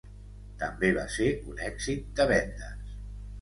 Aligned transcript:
També 0.61 0.89
va 0.95 1.03
ser 1.17 1.27
un 1.51 1.61
èxit 1.67 2.09
de 2.21 2.27
vendes. 2.33 2.91